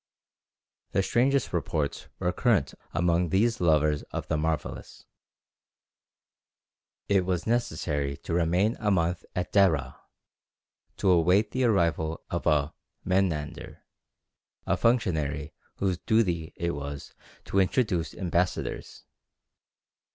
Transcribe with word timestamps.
The 0.93 1.03
strangest 1.03 1.53
reports 1.53 2.07
were 2.17 2.31
current 2.33 2.73
among 2.91 3.29
these 3.29 3.61
lovers 3.61 4.01
of 4.09 4.27
the 4.29 4.35
marvellous. 4.35 5.05
It 7.07 7.23
was 7.23 7.45
necessary 7.45 8.17
to 8.17 8.33
remain 8.33 8.77
a 8.79 8.89
month 8.89 9.23
at 9.35 9.53
Déra, 9.53 9.99
to 10.97 11.09
await 11.11 11.51
the 11.51 11.65
arrival 11.65 12.23
of 12.31 12.47
a 12.47 12.73
"Mehnandar," 13.05 13.81
a 14.65 14.75
functionary 14.75 15.53
whose 15.75 15.99
duty 15.99 16.51
it 16.55 16.71
was 16.71 17.13
to 17.45 17.59
introduce 17.59 18.15
ambassadors. 18.15 19.03